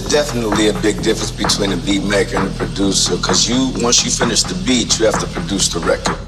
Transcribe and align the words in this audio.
definitely 0.00 0.68
a 0.68 0.72
big 0.80 1.02
difference 1.02 1.30
between 1.30 1.72
a 1.72 1.76
beat 1.76 2.04
maker 2.04 2.36
and 2.36 2.48
a 2.48 2.54
producer 2.56 3.16
because 3.16 3.48
you 3.48 3.72
once 3.82 4.04
you 4.04 4.10
finish 4.10 4.42
the 4.42 4.54
beat 4.64 4.98
you 4.98 5.06
have 5.06 5.18
to 5.18 5.26
produce 5.26 5.68
the 5.68 5.80
record 5.80 6.21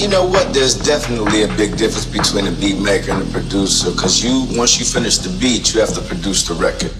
You 0.00 0.08
know 0.08 0.24
what? 0.24 0.54
There's 0.54 0.74
definitely 0.74 1.42
a 1.42 1.48
big 1.48 1.76
difference 1.76 2.06
between 2.06 2.46
a 2.46 2.52
beat 2.52 2.80
maker 2.80 3.12
and 3.12 3.22
a 3.22 3.30
producer. 3.30 3.92
Cause 3.92 4.24
you, 4.24 4.46
once 4.56 4.78
you 4.78 4.86
finish 4.86 5.18
the 5.18 5.28
beat, 5.38 5.74
you 5.74 5.80
have 5.80 5.92
to 5.92 6.00
produce 6.00 6.48
the 6.48 6.54
record. 6.54 6.99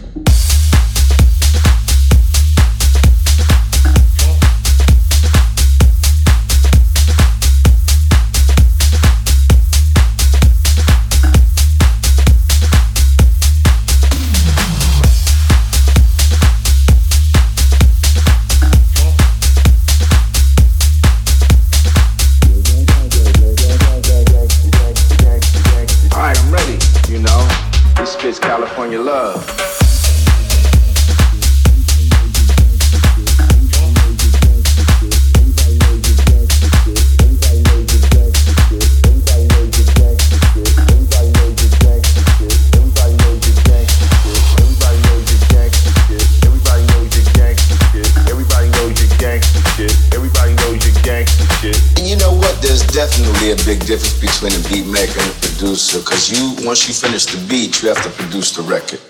Between 54.41 54.65
a 54.65 54.69
beat 54.71 54.87
maker 54.91 55.21
and 55.21 55.31
a 55.31 55.41
producer. 55.41 56.01
Cause 56.01 56.31
you, 56.31 56.67
once 56.67 56.89
you 56.89 56.95
finish 56.95 57.27
the 57.27 57.47
beat, 57.47 57.83
you 57.83 57.89
have 57.91 58.03
to 58.03 58.11
produce 58.11 58.53
the 58.53 58.63
record. 58.63 59.10